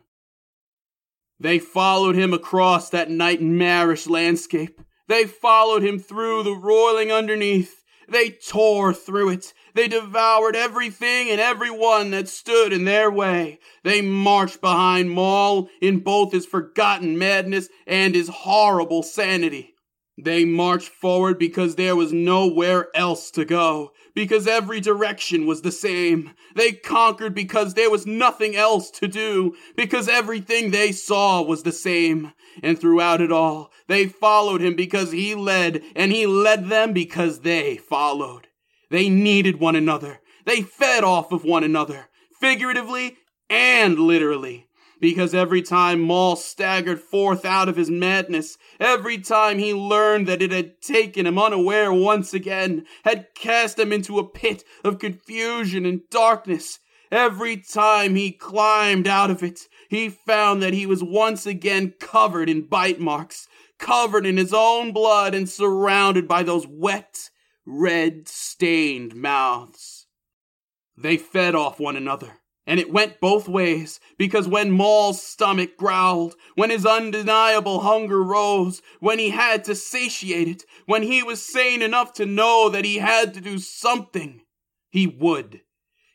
They 1.40 1.58
followed 1.58 2.16
him 2.16 2.34
across 2.34 2.92
that 2.92 3.10
nightmarish 3.10 4.06
landscape. 4.06 4.80
They 5.08 5.26
followed 5.26 5.82
him 5.82 5.98
through 5.98 6.44
the 6.44 6.56
roiling 6.56 7.12
underneath. 7.12 7.84
They 8.08 8.30
tore 8.30 8.94
through 8.94 9.30
it. 9.30 9.54
They 9.74 9.88
devoured 9.88 10.56
everything 10.56 11.30
and 11.30 11.40
everyone 11.40 12.12
that 12.12 12.28
stood 12.28 12.74
in 12.74 12.86
their 12.86 13.10
way. 13.10 13.60
They 13.84 14.02
marched 14.02 14.62
behind 14.62 15.12
Maul 15.12 15.70
in 15.82 16.00
both 16.00 16.32
his 16.32 16.46
forgotten 16.46 17.18
madness 17.18 17.70
and 17.88 18.14
his 18.14 18.30
horrible 18.30 19.04
sanity. 19.04 19.76
They 20.18 20.46
marched 20.46 20.90
forward 20.90 21.40
because 21.40 21.76
there 21.76 21.96
was 21.96 22.14
nowhere 22.14 22.90
else 22.94 23.32
to 23.32 23.46
go, 23.46 23.94
because 24.14 24.46
every 24.46 24.80
direction 24.80 25.48
was 25.48 25.62
the 25.62 25.72
same. 25.72 26.32
They 26.54 26.74
conquered 26.74 27.34
because 27.34 27.74
there 27.74 27.90
was 27.90 28.06
nothing 28.06 28.56
else 28.56 28.92
to 28.92 29.08
do, 29.08 29.56
because 29.76 30.08
everything 30.08 30.70
they 30.70 30.92
saw 30.92 31.42
was 31.42 31.64
the 31.64 31.72
same. 31.72 32.34
And 32.62 32.78
throughout 32.78 33.22
it 33.22 33.32
all, 33.32 33.72
they 33.88 34.06
followed 34.06 34.62
him 34.62 34.76
because 34.76 35.12
he 35.12 35.34
led, 35.34 35.82
and 35.96 36.12
he 36.12 36.28
led 36.28 36.68
them 36.68 36.92
because 36.94 37.40
they 37.40 37.78
followed. 37.78 38.48
They 38.92 39.08
needed 39.08 39.62
one 39.62 39.78
another. 39.78 40.20
They 40.46 40.62
fed 40.64 41.06
off 41.06 41.32
of 41.32 41.46
one 41.46 41.64
another, 41.64 42.10
figuratively 42.42 43.16
and 43.50 43.98
literally. 43.98 44.68
Because 45.00 45.34
every 45.34 45.62
time 45.62 46.02
Maul 46.02 46.36
staggered 46.36 47.00
forth 47.00 47.46
out 47.46 47.70
of 47.70 47.78
his 47.78 47.90
madness, 47.90 48.58
every 48.82 49.18
time 49.18 49.60
he 49.60 49.74
learned 49.74 50.28
that 50.28 50.42
it 50.42 50.52
had 50.52 50.82
taken 50.82 51.26
him 51.26 51.40
unaware 51.40 51.94
once 51.94 52.34
again, 52.34 52.86
had 53.06 53.34
cast 53.34 53.80
him 53.80 53.94
into 53.94 54.20
a 54.20 54.28
pit 54.28 54.66
of 54.84 55.00
confusion 55.00 55.86
and 55.86 56.02
darkness, 56.10 56.80
every 57.10 57.56
time 57.56 58.16
he 58.16 58.34
climbed 58.34 59.08
out 59.08 59.32
of 59.32 59.42
it, 59.42 59.62
he 59.90 60.10
found 60.10 60.62
that 60.62 60.74
he 60.74 60.86
was 60.86 61.02
once 61.02 61.46
again 61.46 61.94
covered 61.98 62.50
in 62.50 62.64
bite 62.64 63.00
marks, 63.00 63.48
covered 63.80 64.26
in 64.26 64.36
his 64.36 64.54
own 64.54 64.92
blood, 64.92 65.34
and 65.34 65.48
surrounded 65.48 66.28
by 66.28 66.44
those 66.44 66.68
wet, 66.68 67.31
red 67.66 68.28
stained 68.28 69.16
mouths. 69.16 70.08
They 70.98 71.18
fed 71.18 71.56
off 71.56 71.80
one 71.80 71.96
another, 71.96 72.40
and 72.68 72.80
it 72.80 72.92
went 72.92 73.20
both 73.20 73.48
ways, 73.48 74.00
because 74.18 74.48
when 74.48 74.72
Maul's 74.72 75.22
stomach 75.22 75.78
growled, 75.78 76.36
when 76.56 76.70
his 76.70 76.86
undeniable 76.86 77.82
hunger 77.82 78.24
rose, 78.24 78.82
when 79.00 79.20
he 79.20 79.30
had 79.30 79.64
to 79.66 79.76
satiate 79.76 80.48
it, 80.48 80.64
when 80.86 81.04
he 81.04 81.24
was 81.24 81.44
sane 81.44 81.82
enough 81.82 82.14
to 82.14 82.26
know 82.26 82.70
that 82.70 82.86
he 82.86 82.98
had 82.98 83.34
to 83.34 83.42
do 83.42 83.58
something, 83.58 84.42
he 84.90 85.08
would. 85.08 85.62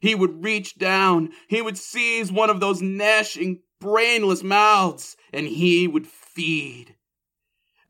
He 0.01 0.15
would 0.15 0.45
reach 0.45 0.79
down, 0.79 1.31
he 1.49 1.63
would 1.63 1.79
seize 1.79 2.31
one 2.31 2.51
of 2.51 2.61
those 2.61 2.83
gnashing, 2.83 3.61
brainless 3.81 4.43
mouths, 4.43 5.17
and 5.33 5.47
he 5.47 5.89
would 5.89 6.07
feed. 6.07 6.97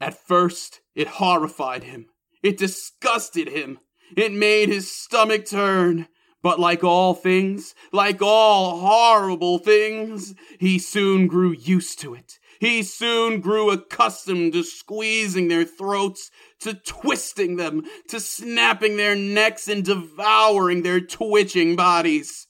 At 0.01 0.27
first, 0.27 0.81
it 0.95 1.09
horrified 1.09 1.85
him. 1.85 2.07
It 2.47 2.59
disgusted 2.59 3.49
him. 3.49 3.81
It 4.17 4.33
made 4.33 4.69
his 4.69 4.89
stomach 4.89 5.47
turn. 5.47 6.07
But 6.45 6.61
like 6.61 6.85
all 6.85 7.13
things, 7.13 7.75
like 7.91 8.23
all 8.23 8.79
horrible 8.79 9.59
things, 9.59 10.33
he 10.61 10.79
soon 10.79 11.27
grew 11.27 11.51
used 11.51 11.99
to 12.03 12.15
it. 12.15 12.39
He 12.61 12.85
soon 12.85 13.41
grew 13.41 13.73
accustomed 13.73 14.53
to 14.53 14.63
squeezing 14.63 15.49
their 15.49 15.65
throats, 15.65 16.31
to 16.61 16.75
twisting 16.75 17.57
them, 17.57 17.83
to 18.11 18.21
snapping 18.21 18.97
their 18.97 19.17
necks 19.17 19.67
and 19.67 19.85
devouring 19.85 20.83
their 20.83 21.01
twitching 21.01 21.75
bodies. 21.75 22.47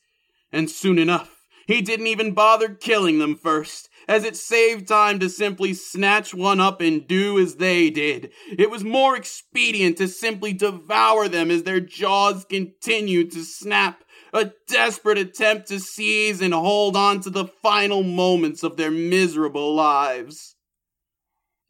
And 0.53 0.71
soon 0.71 0.99
enough, 0.99 1.47
he 1.67 1.81
didn't 1.81 2.09
even 2.09 2.33
bother 2.33 2.69
killing 2.69 3.19
them 3.19 3.35
first. 3.35 3.89
As 4.09 4.25
it 4.25 4.37
saved 4.37 4.89
time 4.89 5.19
to 5.19 5.29
simply 5.29 5.75
snatch 5.75 6.33
one 6.33 6.61
up 6.61 6.81
and 6.81 7.07
do 7.07 7.39
as 7.39 7.57
they 7.57 7.91
did. 7.91 8.31
It 8.57 8.71
was 8.71 8.85
more 8.85 9.17
expedient 9.17 9.99
to 9.99 10.09
simply 10.09 10.53
devour 10.53 11.29
them 11.29 11.51
as 11.51 11.65
their 11.65 11.81
jaws 11.81 12.45
continued 12.45 13.33
to 13.33 13.43
snap, 13.43 14.05
a 14.33 14.53
desperate 14.69 15.19
attempt 15.19 15.69
to 15.69 15.81
seize 15.81 16.41
and 16.41 16.55
hold 16.55 16.97
on 16.97 17.21
to 17.21 17.31
the 17.31 17.47
final 17.47 18.03
moments 18.03 18.63
of 18.63 18.77
their 18.77 18.91
miserable 18.91 19.75
lives. 19.75 20.55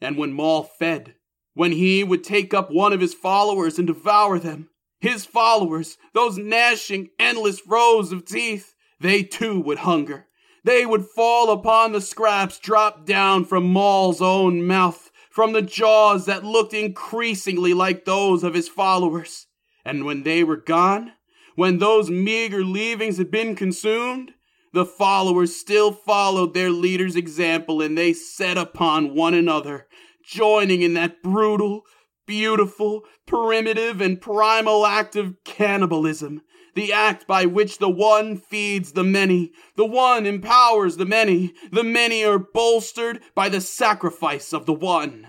And 0.01 0.17
when 0.17 0.33
Maul 0.33 0.65
fed, 0.65 1.15
when 1.55 1.73
he 1.73 2.05
would 2.05 2.23
take 2.23 2.53
up 2.53 2.71
one 2.71 2.93
of 2.93 3.01
his 3.01 3.15
followers 3.15 3.79
and 3.79 3.87
devour 3.87 4.39
them, 4.39 4.69
his 5.01 5.25
followers, 5.25 5.97
those 6.13 6.37
gnashing 6.37 7.09
endless 7.19 7.63
rows 7.67 8.13
of 8.13 8.27
teeth, 8.27 8.75
they 9.01 9.23
too 9.23 9.61
would 9.61 9.79
hunger. 9.79 10.27
They 10.67 10.85
would 10.85 11.07
fall 11.07 11.53
upon 11.53 11.93
the 11.93 12.01
scraps 12.01 12.59
dropped 12.59 13.07
down 13.07 13.45
from 13.45 13.73
Maul's 13.73 14.21
own 14.21 14.67
mouth, 14.67 15.13
from 15.31 15.53
the 15.53 15.63
jaws 15.63 16.27
that 16.27 16.43
looked 16.43 16.75
increasingly 16.75 17.73
like 17.73 18.05
those 18.05 18.43
of 18.43 18.55
his 18.55 18.69
followers. 18.69 19.47
And 19.85 20.05
when 20.05 20.25
they 20.25 20.43
were 20.43 20.57
gone, 20.57 21.13
when 21.55 21.79
those 21.79 22.11
meager 22.11 22.65
leavings 22.65 23.19
had 23.19 23.31
been 23.31 23.55
consumed, 23.55 24.33
the 24.73 24.85
followers 24.85 25.55
still 25.55 25.93
followed 25.93 26.53
their 26.53 26.71
leader's 26.71 27.15
example 27.15 27.81
and 27.81 27.97
they 27.97 28.13
set 28.13 28.59
upon 28.59 29.15
one 29.15 29.35
another, 29.35 29.87
joining 30.25 30.83
in 30.83 30.95
that 30.95 31.23
brutal, 31.23 31.85
beautiful, 32.27 33.05
primitive, 33.25 34.01
and 34.01 34.21
primal 34.21 34.85
act 34.85 35.15
of 35.15 35.37
cannibalism 35.45 36.43
the 36.77 36.93
act 36.93 37.27
by 37.27 37.47
which 37.47 37.79
the 37.79 37.89
one 37.89 38.37
feeds 38.37 38.93
the 38.93 39.03
many, 39.03 39.51
the 39.77 39.87
one 39.87 40.27
empowers 40.27 40.99
the 40.99 41.07
many, 41.07 41.55
the 41.73 41.83
many 41.83 42.23
are 42.23 42.39
bolstered 42.39 43.19
by 43.35 43.49
the 43.49 43.63
sacrifice 43.63 44.53
of 44.53 44.67
the 44.67 44.75
one. 44.75 45.29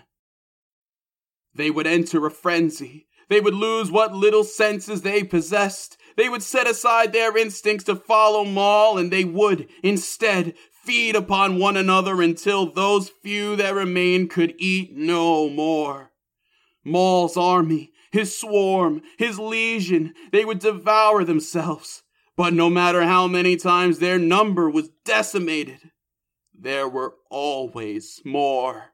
They 1.56 1.72
would 1.72 1.88
enter 1.88 2.26
a 2.26 2.32
frenzy. 2.32 3.08
They 3.30 3.40
would 3.40 3.54
lose 3.54 3.90
what 3.90 4.14
little 4.14 4.44
senses 4.44 5.02
they 5.02 5.24
possessed. 5.24 5.98
They 6.18 6.28
would 6.28 6.44
set 6.44 6.68
aside 6.68 7.14
their 7.14 7.36
instincts 7.38 7.86
to 7.86 7.96
follow 7.96 8.44
Maul, 8.44 8.98
and 8.98 9.10
they 9.10 9.24
would, 9.24 9.70
instead, 9.82 10.54
feed 10.84 11.16
upon 11.16 11.60
one 11.60 11.78
another 11.78 12.22
until 12.22 12.70
those 12.70 13.10
few 13.10 13.56
that 13.56 13.74
remained 13.74 14.30
could 14.30 14.54
eat 14.58 14.98
no 14.98 15.50
more. 15.50 16.12
Maul's 16.84 17.38
army, 17.38 17.92
his 18.18 18.36
swarm, 18.36 19.04
his 19.20 19.38
legion, 19.38 20.16
they 20.32 20.44
would 20.44 20.58
devour 20.58 21.24
themselves. 21.24 22.02
But 22.36 22.52
no 22.52 22.68
matter 22.68 23.04
how 23.04 23.28
many 23.28 23.56
times 23.58 24.00
their 24.00 24.18
number 24.18 24.68
was 24.68 24.90
decimated, 25.06 25.92
there 26.52 26.90
were 26.90 27.14
always 27.30 28.20
more. 28.26 28.86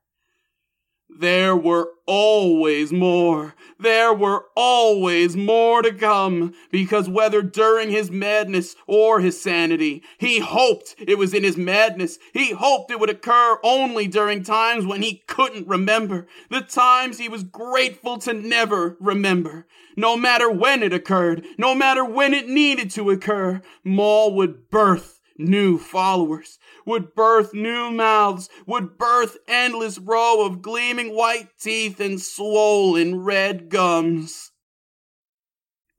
There 1.20 1.55
were 1.55 1.91
always 2.05 2.91
more. 2.91 3.55
There 3.79 4.13
were 4.13 4.46
always 4.55 5.36
more 5.36 5.82
to 5.82 5.93
come, 5.93 6.53
because 6.72 7.08
whether 7.08 7.41
during 7.41 7.91
his 7.91 8.10
madness 8.10 8.75
or 8.88 9.20
his 9.20 9.41
sanity, 9.41 10.03
he 10.17 10.39
hoped 10.39 10.96
it 10.98 11.17
was 11.17 11.34
in 11.34 11.43
his 11.43 11.58
madness. 11.58 12.17
He 12.34 12.51
hoped 12.51 12.91
it 12.91 13.00
would 13.00 13.10
occur 13.10 13.60
only 13.63 14.08
during 14.08 14.43
times 14.43 14.86
when 14.86 15.01
he 15.01 15.24
couldn't 15.27 15.67
remember, 15.67 16.27
the 16.50 16.62
times 16.62 17.20
he 17.20 17.29
was 17.29 17.43
grateful 17.43 18.17
to 18.20 18.34
never 18.34 18.98
remember. 19.00 19.67
No 19.96 20.17
matter 20.17 20.50
when 20.50 20.82
it 20.82 20.93
occurred, 20.93 21.46
no 21.58 21.75
matter 21.75 22.03
when 22.03 22.34
it 22.34 22.48
needed 22.48 22.89
to 22.91 23.12
occur, 23.12 23.62
Maul 23.84 24.34
would 24.36 24.70
birth 24.70 25.22
new 25.38 25.78
followers, 25.78 26.60
would 26.86 27.16
birth 27.16 27.54
new 27.54 27.92
mouths, 27.92 28.50
would 28.66 28.98
birth 28.98 29.38
endless 29.48 29.98
row 29.98 30.46
of 30.46 30.62
gleaming 30.62 31.16
white 31.16 31.50
teeth 31.60 32.00
and 32.00 32.22
swollen 32.22 33.22
red 33.22 33.70
gums. 33.70 34.52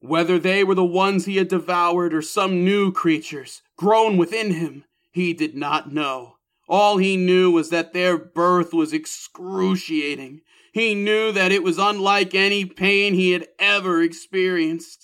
Whether 0.01 0.39
they 0.39 0.65
were 0.65 0.75
the 0.75 0.85
ones 0.85 1.25
he 1.25 1.37
had 1.37 1.49
devoured 1.49 2.13
or 2.13 2.23
some 2.23 2.65
new 2.65 2.93
creatures 2.93 3.63
grown 3.77 4.17
within 4.17 4.53
him, 4.53 4.85
he 5.11 5.33
did 5.33 5.55
not 5.55 5.93
know. 5.93 6.37
All 6.69 6.99
he 6.99 7.17
knew 7.17 7.51
was 7.51 7.71
that 7.71 7.93
their 7.93 8.17
birth 8.19 8.73
was 8.73 8.93
excruciating. 8.93 10.41
He 10.73 10.95
knew 10.95 11.31
that 11.33 11.53
it 11.53 11.63
was 11.63 11.79
unlike 11.79 12.35
any 12.35 12.65
pain 12.65 13.15
he 13.15 13.31
had 13.31 13.49
ever 13.59 14.03
experienced 14.03 15.04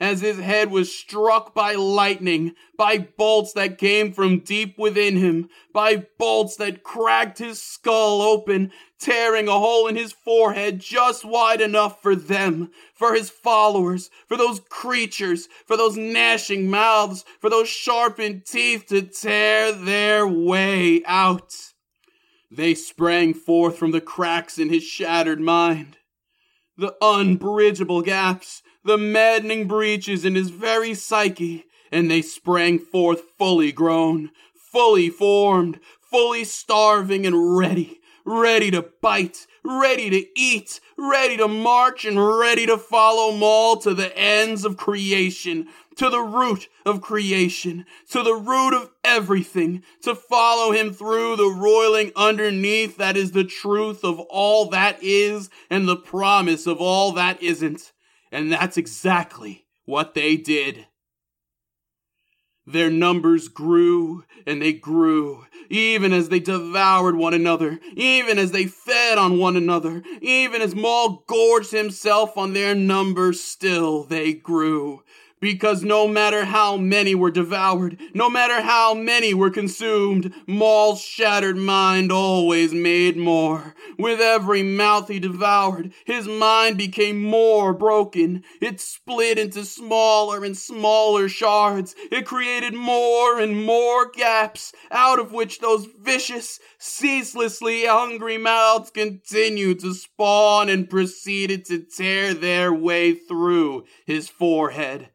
as 0.00 0.20
his 0.20 0.38
head 0.38 0.70
was 0.70 0.94
struck 0.94 1.54
by 1.54 1.74
lightning, 1.74 2.54
by 2.76 2.98
bolts 2.98 3.52
that 3.52 3.78
came 3.78 4.12
from 4.12 4.40
deep 4.40 4.78
within 4.78 5.16
him, 5.16 5.48
by 5.72 6.06
bolts 6.18 6.56
that 6.56 6.82
cracked 6.82 7.38
his 7.38 7.62
skull 7.62 8.20
open, 8.20 8.70
tearing 8.98 9.48
a 9.48 9.52
hole 9.52 9.86
in 9.86 9.96
his 9.96 10.12
forehead 10.12 10.80
just 10.80 11.24
wide 11.24 11.60
enough 11.60 12.02
for 12.02 12.16
them, 12.16 12.70
for 12.94 13.14
his 13.14 13.30
followers, 13.30 14.10
for 14.26 14.36
those 14.36 14.60
creatures, 14.68 15.48
for 15.66 15.76
those 15.76 15.96
gnashing 15.96 16.68
mouths, 16.68 17.24
for 17.40 17.48
those 17.50 17.68
sharpened 17.68 18.44
teeth 18.46 18.86
to 18.86 19.02
tear 19.02 19.72
their 19.72 20.26
way 20.26 21.02
out. 21.04 21.54
They 22.50 22.74
sprang 22.74 23.34
forth 23.34 23.76
from 23.76 23.90
the 23.90 24.00
cracks 24.00 24.58
in 24.58 24.70
his 24.70 24.84
shattered 24.84 25.40
mind. 25.40 25.98
The 26.76 26.94
unbridgeable 27.00 28.02
gaps, 28.02 28.62
the 28.84 28.98
maddening 28.98 29.66
breaches 29.66 30.24
in 30.24 30.34
his 30.34 30.50
very 30.50 30.94
psyche, 30.94 31.64
and 31.90 32.10
they 32.10 32.20
sprang 32.20 32.78
forth 32.78 33.22
fully 33.38 33.72
grown, 33.72 34.30
fully 34.54 35.08
formed, 35.08 35.80
fully 36.00 36.44
starving 36.44 37.26
and 37.26 37.56
ready, 37.56 38.00
ready 38.24 38.70
to 38.70 38.82
bite, 39.00 39.46
ready 39.64 40.10
to 40.10 40.26
eat, 40.38 40.80
ready 40.98 41.36
to 41.36 41.48
march, 41.48 42.04
and 42.04 42.24
ready 42.38 42.66
to 42.66 42.76
follow 42.76 43.34
Maul 43.34 43.78
to 43.78 43.94
the 43.94 44.16
ends 44.16 44.64
of 44.66 44.76
creation, 44.76 45.68
to 45.96 46.10
the 46.10 46.20
root 46.20 46.68
of 46.84 47.00
creation, 47.00 47.86
to 48.10 48.22
the 48.22 48.34
root 48.34 48.74
of 48.74 48.90
everything, 49.02 49.82
to 50.02 50.14
follow 50.14 50.72
him 50.72 50.92
through 50.92 51.36
the 51.36 51.56
roiling 51.56 52.12
underneath 52.16 52.98
that 52.98 53.16
is 53.16 53.32
the 53.32 53.44
truth 53.44 54.04
of 54.04 54.20
all 54.20 54.68
that 54.70 55.02
is 55.02 55.48
and 55.70 55.88
the 55.88 55.96
promise 55.96 56.66
of 56.66 56.78
all 56.78 57.12
that 57.12 57.42
isn't. 57.42 57.92
And 58.32 58.52
that's 58.52 58.76
exactly 58.76 59.66
what 59.84 60.14
they 60.14 60.36
did. 60.36 60.86
Their 62.66 62.90
numbers 62.90 63.48
grew 63.48 64.24
and 64.46 64.62
they 64.62 64.72
grew, 64.72 65.44
even 65.68 66.12
as 66.12 66.30
they 66.30 66.40
devoured 66.40 67.16
one 67.16 67.34
another, 67.34 67.78
even 67.94 68.38
as 68.38 68.52
they 68.52 68.64
fed 68.64 69.18
on 69.18 69.38
one 69.38 69.56
another, 69.56 70.02
even 70.22 70.62
as 70.62 70.74
Maul 70.74 71.24
gorged 71.26 71.72
himself 71.72 72.38
on 72.38 72.54
their 72.54 72.74
numbers, 72.74 73.42
still 73.42 74.04
they 74.04 74.32
grew 74.32 75.02
because 75.44 75.84
no 75.84 76.08
matter 76.08 76.46
how 76.46 76.74
many 76.74 77.14
were 77.14 77.30
devoured, 77.30 78.00
no 78.14 78.30
matter 78.30 78.62
how 78.62 78.94
many 78.94 79.34
were 79.34 79.50
consumed, 79.50 80.32
Maul's 80.46 81.02
shattered 81.02 81.58
mind 81.58 82.10
always 82.10 82.72
made 82.72 83.14
more. 83.14 83.74
With 83.98 84.22
every 84.22 84.62
mouth 84.62 85.08
he 85.08 85.18
devoured, 85.18 85.92
his 86.06 86.26
mind 86.26 86.78
became 86.78 87.22
more 87.22 87.74
broken. 87.74 88.42
It 88.62 88.80
split 88.80 89.38
into 89.38 89.66
smaller 89.66 90.46
and 90.46 90.56
smaller 90.56 91.28
shards. 91.28 91.94
It 92.10 92.24
created 92.24 92.72
more 92.72 93.38
and 93.38 93.66
more 93.66 94.10
gaps, 94.10 94.72
out 94.90 95.18
of 95.18 95.30
which 95.30 95.58
those 95.58 95.86
vicious, 96.00 96.58
ceaselessly 96.78 97.84
hungry 97.84 98.38
mouths 98.38 98.90
continued 98.90 99.80
to 99.80 99.92
spawn 99.92 100.70
and 100.70 100.88
proceeded 100.88 101.66
to 101.66 101.80
tear 101.80 102.32
their 102.32 102.72
way 102.72 103.12
through 103.12 103.84
his 104.06 104.30
forehead. 104.30 105.10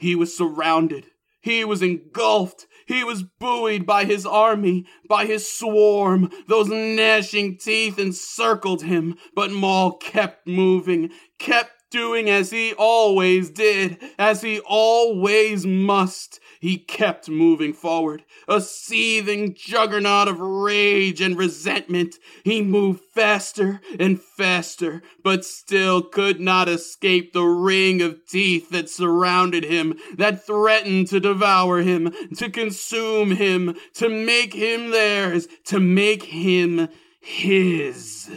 He 0.00 0.16
was 0.16 0.36
surrounded. 0.36 1.06
He 1.42 1.64
was 1.64 1.82
engulfed. 1.82 2.66
He 2.86 3.04
was 3.04 3.22
buoyed 3.22 3.86
by 3.86 4.04
his 4.04 4.26
army, 4.26 4.86
by 5.08 5.26
his 5.26 5.50
swarm. 5.50 6.30
Those 6.48 6.68
gnashing 6.68 7.58
teeth 7.58 7.98
encircled 7.98 8.82
him, 8.82 9.16
but 9.34 9.50
Maul 9.50 9.92
kept 9.98 10.46
moving, 10.46 11.10
kept 11.38 11.79
doing 11.90 12.30
as 12.30 12.50
he 12.50 12.72
always 12.74 13.50
did, 13.50 13.98
as 14.18 14.42
he 14.42 14.60
always 14.60 15.66
must. 15.66 16.40
He 16.60 16.76
kept 16.76 17.28
moving 17.28 17.72
forward, 17.72 18.22
a 18.46 18.60
seething 18.60 19.54
juggernaut 19.54 20.28
of 20.28 20.40
rage 20.40 21.22
and 21.22 21.36
resentment. 21.36 22.16
He 22.44 22.60
moved 22.60 23.00
faster 23.14 23.80
and 23.98 24.20
faster, 24.20 25.02
but 25.24 25.44
still 25.44 26.02
could 26.02 26.38
not 26.38 26.68
escape 26.68 27.32
the 27.32 27.44
ring 27.44 28.02
of 28.02 28.26
teeth 28.26 28.68
that 28.70 28.90
surrounded 28.90 29.64
him, 29.64 29.98
that 30.16 30.44
threatened 30.44 31.08
to 31.08 31.18
devour 31.18 31.80
him, 31.80 32.12
to 32.36 32.50
consume 32.50 33.30
him, 33.32 33.74
to 33.94 34.10
make 34.10 34.52
him 34.52 34.90
theirs, 34.90 35.48
to 35.64 35.80
make 35.80 36.24
him 36.24 36.88
his 37.20 38.30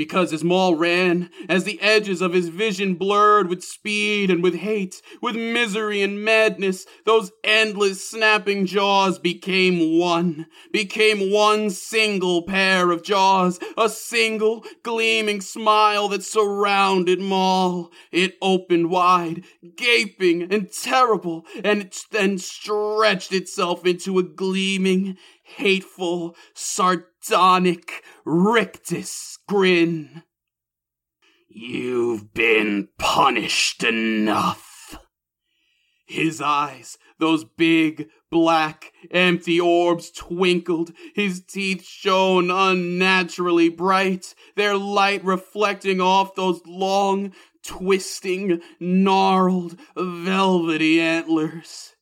because 0.00 0.32
as 0.32 0.42
Maul 0.42 0.76
ran, 0.76 1.28
as 1.46 1.64
the 1.64 1.78
edges 1.82 2.22
of 2.22 2.32
his 2.32 2.48
vision 2.48 2.94
blurred 2.94 3.50
with 3.50 3.62
speed 3.62 4.30
and 4.30 4.42
with 4.42 4.54
hate, 4.54 5.02
with 5.20 5.36
misery 5.36 6.00
and 6.00 6.24
madness, 6.24 6.86
those 7.04 7.32
endless 7.44 8.08
snapping 8.08 8.64
jaws 8.64 9.18
became 9.18 9.98
one, 9.98 10.46
became 10.72 11.30
one 11.30 11.68
single 11.68 12.44
pair 12.44 12.90
of 12.90 13.02
jaws, 13.02 13.60
a 13.76 13.90
single 13.90 14.64
gleaming 14.82 15.42
smile 15.42 16.08
that 16.08 16.24
surrounded 16.24 17.20
Maul. 17.20 17.92
It 18.10 18.38
opened 18.40 18.88
wide, 18.88 19.44
gaping 19.76 20.50
and 20.50 20.72
terrible, 20.72 21.44
and 21.62 21.92
then 22.10 22.38
stretched 22.38 23.34
itself 23.34 23.84
into 23.84 24.18
a 24.18 24.22
gleaming, 24.22 25.18
hateful, 25.56 26.36
sardonic 26.54 28.02
rictus 28.24 29.38
grin. 29.48 30.22
You've 31.48 32.32
been 32.32 32.88
punished 32.98 33.82
enough. 33.82 34.96
His 36.06 36.40
eyes, 36.40 36.98
those 37.18 37.44
big, 37.44 38.08
black, 38.30 38.92
empty 39.10 39.60
orbs 39.60 40.10
twinkled. 40.10 40.92
His 41.14 41.44
teeth 41.44 41.84
shone 41.84 42.50
unnaturally 42.50 43.68
bright, 43.68 44.34
their 44.56 44.76
light 44.76 45.24
reflecting 45.24 46.00
off 46.00 46.34
those 46.34 46.60
long, 46.66 47.32
twisting, 47.64 48.60
gnarled, 48.78 49.78
velvety 49.96 51.00
antlers. 51.00 51.94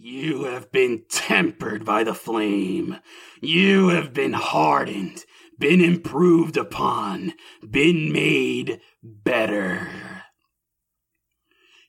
You 0.00 0.44
have 0.44 0.70
been 0.70 1.06
tempered 1.08 1.84
by 1.84 2.04
the 2.04 2.14
flame. 2.14 2.98
You 3.40 3.88
have 3.88 4.14
been 4.14 4.32
hardened, 4.32 5.24
been 5.58 5.80
improved 5.80 6.56
upon, 6.56 7.34
been 7.68 8.12
made 8.12 8.80
better. 9.02 9.88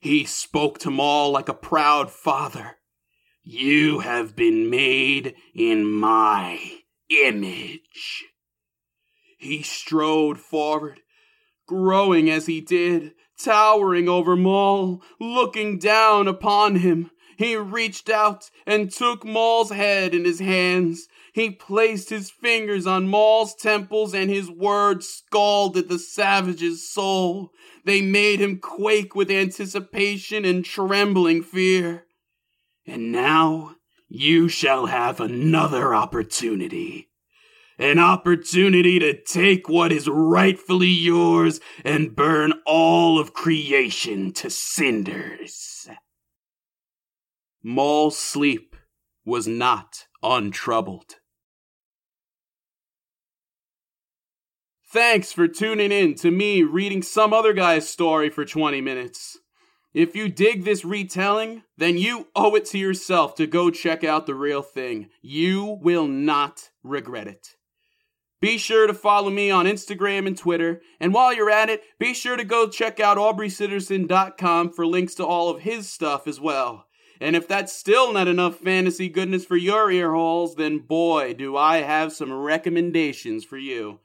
He 0.01 0.25
spoke 0.25 0.79
to 0.79 0.89
Maul 0.89 1.29
like 1.29 1.49
a 1.49 1.53
proud 1.53 2.09
father. 2.09 2.77
You 3.43 3.99
have 3.99 4.35
been 4.35 4.71
made 4.71 5.35
in 5.53 5.85
my 5.85 6.79
image. 7.11 8.25
He 9.37 9.61
strode 9.61 10.39
forward, 10.39 11.01
growing 11.67 12.27
as 12.27 12.47
he 12.47 12.59
did, 12.59 13.11
towering 13.37 14.09
over 14.09 14.35
Maul, 14.35 15.03
looking 15.19 15.77
down 15.77 16.27
upon 16.27 16.77
him 16.77 17.11
he 17.39 17.55
reached 17.55 18.09
out 18.09 18.51
and 18.65 18.91
took 18.91 19.23
Maul's 19.23 19.71
head 19.71 20.13
in 20.13 20.25
his 20.25 20.39
hands. 20.39 21.07
He 21.31 21.49
placed 21.49 22.09
his 22.09 22.29
fingers 22.29 22.85
on 22.85 23.07
Maul's 23.07 23.55
temples 23.55 24.13
and 24.13 24.29
his 24.29 24.51
words 24.51 25.07
scalded 25.07 25.87
the 25.87 25.99
savage's 25.99 26.91
soul. 26.91 27.53
They 27.85 28.01
made 28.01 28.41
him 28.41 28.59
quake 28.59 29.15
with 29.15 29.31
anticipation 29.31 30.43
and 30.43 30.65
trembling 30.65 31.41
fear. 31.41 32.07
And 32.85 33.09
now 33.13 33.77
you 34.09 34.49
shall 34.49 34.87
have 34.87 35.21
another 35.21 35.95
opportunity. 35.95 37.07
An 37.77 37.99
opportunity 37.99 38.99
to 38.99 39.17
take 39.17 39.69
what 39.69 39.93
is 39.93 40.09
rightfully 40.09 40.87
yours 40.87 41.61
and 41.85 42.17
burn 42.17 42.51
all 42.65 43.17
of 43.17 43.31
creation 43.31 44.33
to 44.33 44.49
cinders. 44.49 45.68
Maul's 47.63 48.17
sleep 48.17 48.75
was 49.25 49.47
not 49.47 50.07
untroubled. 50.23 51.15
Thanks 54.91 55.31
for 55.31 55.47
tuning 55.47 55.91
in 55.91 56.15
to 56.15 56.31
me 56.31 56.63
reading 56.63 57.03
some 57.03 57.31
other 57.31 57.53
guy's 57.53 57.87
story 57.87 58.29
for 58.29 58.43
20 58.43 58.81
minutes. 58.81 59.37
If 59.93 60.15
you 60.15 60.29
dig 60.29 60.63
this 60.63 60.85
retelling, 60.85 61.63
then 61.77 61.97
you 61.97 62.27
owe 62.35 62.55
it 62.55 62.65
to 62.67 62.77
yourself 62.77 63.35
to 63.35 63.47
go 63.47 63.69
check 63.69 64.03
out 64.03 64.25
the 64.25 64.35
real 64.35 64.61
thing. 64.61 65.09
You 65.21 65.79
will 65.81 66.07
not 66.07 66.69
regret 66.83 67.27
it. 67.27 67.55
Be 68.41 68.57
sure 68.57 68.87
to 68.87 68.93
follow 68.93 69.29
me 69.29 69.51
on 69.51 69.65
Instagram 69.65 70.25
and 70.25 70.37
Twitter, 70.37 70.81
and 70.99 71.13
while 71.13 71.33
you're 71.33 71.49
at 71.49 71.69
it, 71.69 71.83
be 71.99 72.13
sure 72.13 72.37
to 72.37 72.43
go 72.43 72.69
check 72.69 72.99
out 72.99 73.17
AubreySitterson.com 73.17 74.71
for 74.71 74.87
links 74.87 75.13
to 75.15 75.25
all 75.25 75.49
of 75.49 75.61
his 75.61 75.89
stuff 75.89 76.25
as 76.25 76.39
well. 76.39 76.85
And 77.21 77.35
if 77.35 77.47
that's 77.47 77.73
still 77.73 78.13
not 78.13 78.27
enough 78.27 78.59
fantasy 78.59 79.09
goodness 79.09 79.45
for 79.45 79.57
your 79.57 79.91
ear 79.91 80.13
holes, 80.13 80.55
then 80.55 80.79
boy, 80.79 81.33
do 81.33 81.57
I 81.57 81.77
have 81.77 82.13
some 82.13 82.31
recommendations 82.31 83.43
for 83.43 83.57
you. 83.57 83.99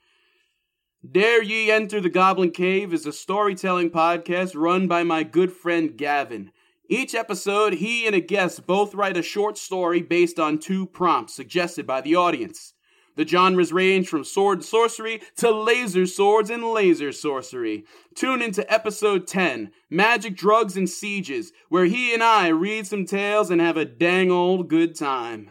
Dare 1.08 1.42
Ye 1.42 1.70
Enter 1.70 2.00
the 2.00 2.08
Goblin 2.08 2.50
Cave 2.50 2.92
is 2.92 3.06
a 3.06 3.12
storytelling 3.12 3.90
podcast 3.90 4.56
run 4.56 4.88
by 4.88 5.02
my 5.04 5.22
good 5.22 5.52
friend 5.52 5.96
Gavin. 5.96 6.50
Each 6.88 7.14
episode, 7.14 7.74
he 7.74 8.06
and 8.06 8.14
a 8.14 8.20
guest 8.20 8.66
both 8.66 8.94
write 8.94 9.16
a 9.16 9.22
short 9.22 9.58
story 9.58 10.02
based 10.02 10.40
on 10.40 10.58
two 10.58 10.86
prompts 10.86 11.34
suggested 11.34 11.86
by 11.86 12.00
the 12.00 12.16
audience. 12.16 12.74
The 13.16 13.26
genres 13.26 13.72
range 13.72 14.08
from 14.08 14.24
sword 14.24 14.64
sorcery 14.64 15.20
to 15.36 15.50
laser 15.50 16.06
swords 16.06 16.50
and 16.50 16.64
laser 16.64 17.12
sorcery. 17.12 17.84
Tune 18.14 18.42
into 18.42 18.70
episode 18.72 19.26
10, 19.26 19.70
Magic, 19.88 20.36
Drugs, 20.36 20.76
and 20.76 20.90
Sieges, 20.90 21.52
where 21.68 21.84
he 21.84 22.12
and 22.12 22.22
I 22.22 22.48
read 22.48 22.86
some 22.86 23.06
tales 23.06 23.50
and 23.50 23.60
have 23.60 23.76
a 23.76 23.84
dang 23.84 24.30
old 24.30 24.68
good 24.68 24.96
time. 24.96 25.50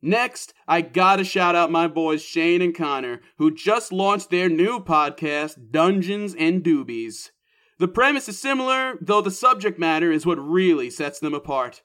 Next, 0.00 0.52
I 0.66 0.80
gotta 0.80 1.24
shout 1.24 1.54
out 1.54 1.70
my 1.70 1.86
boys 1.86 2.22
Shane 2.22 2.60
and 2.60 2.74
Connor, 2.74 3.20
who 3.38 3.54
just 3.54 3.92
launched 3.92 4.30
their 4.30 4.48
new 4.48 4.80
podcast, 4.80 5.70
Dungeons 5.70 6.34
and 6.36 6.62
Doobies. 6.62 7.30
The 7.78 7.88
premise 7.88 8.28
is 8.28 8.38
similar, 8.38 8.96
though 9.00 9.20
the 9.20 9.30
subject 9.30 9.78
matter 9.78 10.12
is 10.12 10.26
what 10.26 10.38
really 10.38 10.90
sets 10.90 11.18
them 11.18 11.34
apart. 11.34 11.82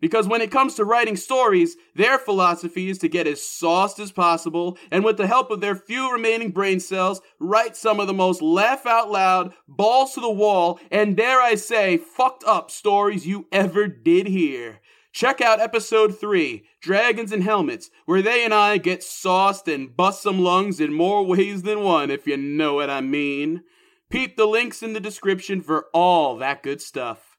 Because 0.00 0.28
when 0.28 0.40
it 0.40 0.52
comes 0.52 0.74
to 0.74 0.84
writing 0.84 1.16
stories, 1.16 1.76
their 1.94 2.18
philosophy 2.18 2.88
is 2.88 2.98
to 2.98 3.08
get 3.08 3.26
as 3.26 3.44
sauced 3.44 3.98
as 3.98 4.12
possible, 4.12 4.78
and 4.92 5.04
with 5.04 5.16
the 5.16 5.26
help 5.26 5.50
of 5.50 5.60
their 5.60 5.74
few 5.74 6.12
remaining 6.12 6.50
brain 6.50 6.78
cells, 6.78 7.20
write 7.40 7.76
some 7.76 7.98
of 7.98 8.06
the 8.06 8.14
most 8.14 8.40
laugh 8.40 8.86
out 8.86 9.10
loud, 9.10 9.52
balls 9.66 10.14
to 10.14 10.20
the 10.20 10.30
wall, 10.30 10.78
and 10.90 11.16
dare 11.16 11.40
I 11.40 11.56
say, 11.56 11.96
fucked 11.96 12.44
up 12.44 12.70
stories 12.70 13.26
you 13.26 13.48
ever 13.50 13.88
did 13.88 14.28
hear. 14.28 14.80
Check 15.12 15.40
out 15.40 15.58
episode 15.58 16.16
3, 16.20 16.64
Dragons 16.80 17.32
and 17.32 17.42
Helmets, 17.42 17.90
where 18.06 18.22
they 18.22 18.44
and 18.44 18.54
I 18.54 18.78
get 18.78 19.02
sauced 19.02 19.66
and 19.66 19.96
bust 19.96 20.22
some 20.22 20.38
lungs 20.38 20.78
in 20.78 20.92
more 20.92 21.24
ways 21.26 21.62
than 21.62 21.82
one, 21.82 22.10
if 22.10 22.26
you 22.26 22.36
know 22.36 22.74
what 22.74 22.90
I 22.90 23.00
mean. 23.00 23.64
Peep 24.10 24.36
the 24.36 24.46
links 24.46 24.82
in 24.82 24.92
the 24.92 25.00
description 25.00 25.60
for 25.60 25.86
all 25.92 26.36
that 26.36 26.62
good 26.62 26.80
stuff. 26.80 27.36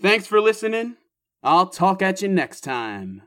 Thanks 0.00 0.26
for 0.26 0.40
listening. 0.40 0.96
I'll 1.42 1.66
talk 1.66 2.02
at 2.02 2.22
you 2.22 2.28
next 2.28 2.60
time. 2.60 3.22